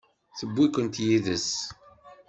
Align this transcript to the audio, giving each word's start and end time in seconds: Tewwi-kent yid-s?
Tewwi-kent 0.37 0.95
yid-s? 1.05 1.49